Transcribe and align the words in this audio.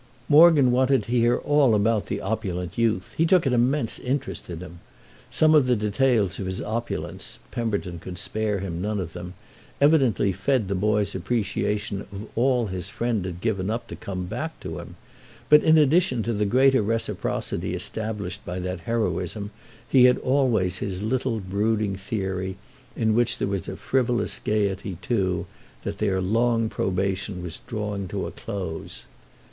Morgan 0.27 0.71
wanted 0.71 1.03
to 1.03 1.11
hear 1.11 1.37
all 1.37 1.75
about 1.75 2.07
the 2.07 2.21
opulent 2.21 2.75
youth—he 2.75 3.23
took 3.23 3.45
an 3.45 3.53
immense 3.53 3.99
interest 3.99 4.49
in 4.49 4.59
him. 4.59 4.79
Some 5.29 5.53
of 5.53 5.67
the 5.67 5.75
details 5.75 6.39
of 6.39 6.47
his 6.47 6.59
opulence—Pemberton 6.59 7.99
could 7.99 8.17
spare 8.17 8.61
him 8.61 8.81
none 8.81 8.99
of 8.99 9.13
them—evidently 9.13 10.31
fed 10.31 10.69
the 10.69 10.73
boy's 10.73 11.13
appreciation 11.13 12.01
of 12.01 12.35
all 12.35 12.65
his 12.65 12.89
friend 12.89 13.23
had 13.25 13.41
given 13.41 13.69
up 13.69 13.87
to 13.89 13.95
come 13.95 14.25
back 14.25 14.59
to 14.61 14.79
him; 14.79 14.95
but 15.49 15.61
in 15.61 15.77
addition 15.77 16.23
to 16.23 16.33
the 16.33 16.47
greater 16.47 16.81
reciprocity 16.81 17.75
established 17.75 18.43
by 18.43 18.57
that 18.57 18.79
heroism 18.79 19.51
he 19.87 20.05
had 20.05 20.17
always 20.17 20.79
his 20.79 21.03
little 21.03 21.39
brooding 21.39 21.95
theory, 21.95 22.57
in 22.95 23.13
which 23.13 23.37
there 23.37 23.47
was 23.47 23.67
a 23.67 23.77
frivolous 23.77 24.39
gaiety 24.39 24.97
too, 25.03 25.45
that 25.83 25.99
their 25.99 26.19
long 26.19 26.69
probation 26.69 27.43
was 27.43 27.61
drawing 27.67 28.07
to 28.07 28.25
a 28.25 28.31
close. 28.31 29.03